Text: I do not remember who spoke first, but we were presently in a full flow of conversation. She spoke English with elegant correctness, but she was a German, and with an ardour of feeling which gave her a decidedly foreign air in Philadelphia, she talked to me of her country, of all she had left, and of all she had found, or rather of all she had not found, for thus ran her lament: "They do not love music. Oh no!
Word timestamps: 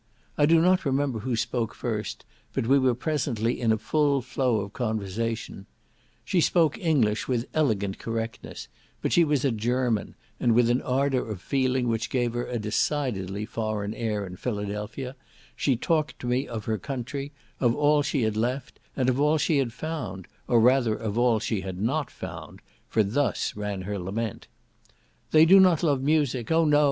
I 0.35 0.47
do 0.47 0.59
not 0.59 0.83
remember 0.83 1.19
who 1.19 1.35
spoke 1.35 1.75
first, 1.75 2.25
but 2.53 2.65
we 2.65 2.79
were 2.79 2.95
presently 2.95 3.61
in 3.61 3.71
a 3.71 3.77
full 3.77 4.19
flow 4.23 4.61
of 4.61 4.73
conversation. 4.73 5.67
She 6.25 6.41
spoke 6.41 6.79
English 6.79 7.27
with 7.27 7.45
elegant 7.53 7.99
correctness, 7.99 8.67
but 9.03 9.13
she 9.13 9.23
was 9.23 9.45
a 9.45 9.51
German, 9.51 10.15
and 10.39 10.53
with 10.55 10.71
an 10.71 10.81
ardour 10.81 11.29
of 11.29 11.39
feeling 11.39 11.87
which 11.87 12.09
gave 12.09 12.33
her 12.33 12.47
a 12.47 12.57
decidedly 12.57 13.45
foreign 13.45 13.93
air 13.93 14.25
in 14.25 14.37
Philadelphia, 14.37 15.15
she 15.55 15.75
talked 15.75 16.17
to 16.17 16.25
me 16.25 16.47
of 16.47 16.65
her 16.65 16.79
country, 16.79 17.31
of 17.59 17.75
all 17.75 18.01
she 18.01 18.23
had 18.23 18.35
left, 18.35 18.79
and 18.95 19.07
of 19.07 19.21
all 19.21 19.37
she 19.37 19.59
had 19.59 19.71
found, 19.71 20.27
or 20.47 20.59
rather 20.59 20.95
of 20.95 21.15
all 21.15 21.37
she 21.37 21.61
had 21.61 21.79
not 21.79 22.09
found, 22.09 22.59
for 22.87 23.03
thus 23.03 23.55
ran 23.55 23.83
her 23.83 23.99
lament: 23.99 24.47
"They 25.29 25.45
do 25.45 25.59
not 25.59 25.83
love 25.83 26.01
music. 26.01 26.51
Oh 26.51 26.65
no! 26.65 26.79